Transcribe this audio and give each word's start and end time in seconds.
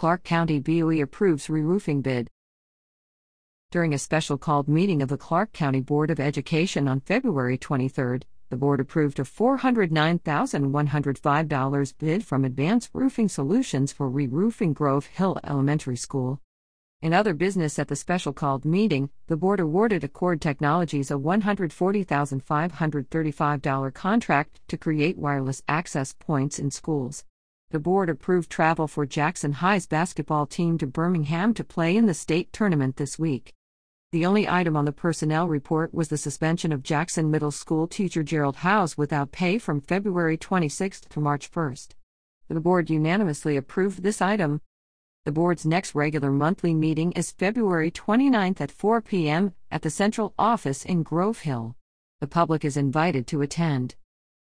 Clarke 0.00 0.24
County 0.24 0.58
BOE 0.60 1.02
approves 1.02 1.50
re 1.50 1.60
roofing 1.60 2.00
bid. 2.00 2.30
During 3.70 3.92
a 3.92 3.98
special 3.98 4.38
called 4.38 4.66
meeting 4.66 5.02
of 5.02 5.10
the 5.10 5.18
Clarke 5.18 5.52
County 5.52 5.82
Board 5.82 6.10
of 6.10 6.18
Education 6.18 6.88
on 6.88 7.00
February 7.00 7.58
23, 7.58 8.20
the 8.48 8.56
board 8.56 8.80
approved 8.80 9.18
a 9.18 9.24
$409,105 9.24 11.98
bid 11.98 12.24
from 12.24 12.46
Advanced 12.46 12.88
Roofing 12.94 13.28
Solutions 13.28 13.92
for 13.92 14.08
re 14.08 14.26
roofing 14.26 14.72
Grove 14.72 15.04
Hill 15.04 15.38
Elementary 15.44 15.96
School. 15.96 16.40
In 17.02 17.12
other 17.12 17.34
business 17.34 17.78
at 17.78 17.88
the 17.88 17.96
special 17.96 18.32
called 18.32 18.64
meeting, 18.64 19.10
the 19.26 19.36
board 19.36 19.60
awarded 19.60 20.02
Accord 20.02 20.40
Technologies 20.40 21.10
a 21.10 21.16
$140,535 21.16 23.92
contract 23.92 24.60
to 24.68 24.78
create 24.78 25.18
wireless 25.18 25.62
access 25.68 26.14
points 26.14 26.58
in 26.58 26.70
schools. 26.70 27.26
The 27.70 27.78
board 27.78 28.10
approved 28.10 28.50
travel 28.50 28.88
for 28.88 29.06
Jackson 29.06 29.52
High's 29.52 29.86
basketball 29.86 30.46
team 30.46 30.76
to 30.78 30.88
Birmingham 30.88 31.54
to 31.54 31.62
play 31.62 31.96
in 31.96 32.06
the 32.06 32.14
state 32.14 32.52
tournament 32.52 32.96
this 32.96 33.16
week. 33.16 33.54
The 34.10 34.26
only 34.26 34.48
item 34.48 34.76
on 34.76 34.86
the 34.86 34.92
personnel 34.92 35.46
report 35.46 35.94
was 35.94 36.08
the 36.08 36.18
suspension 36.18 36.72
of 36.72 36.82
Jackson 36.82 37.30
Middle 37.30 37.52
School 37.52 37.86
teacher 37.86 38.24
Gerald 38.24 38.56
Howze 38.56 38.98
without 38.98 39.30
pay 39.30 39.56
from 39.56 39.80
February 39.80 40.36
26 40.36 41.02
to 41.02 41.20
March 41.20 41.48
1. 41.54 41.76
The 42.48 42.58
board 42.58 42.90
unanimously 42.90 43.56
approved 43.56 44.02
this 44.02 44.20
item. 44.20 44.62
The 45.24 45.30
board's 45.30 45.64
next 45.64 45.94
regular 45.94 46.32
monthly 46.32 46.74
meeting 46.74 47.12
is 47.12 47.30
February 47.30 47.92
29 47.92 48.56
at 48.58 48.72
4 48.72 49.00
p.m. 49.00 49.54
at 49.70 49.82
the 49.82 49.90
central 49.90 50.34
office 50.36 50.84
in 50.84 51.04
Grove 51.04 51.40
Hill. 51.40 51.76
The 52.20 52.26
public 52.26 52.64
is 52.64 52.76
invited 52.76 53.28
to 53.28 53.42
attend. 53.42 53.94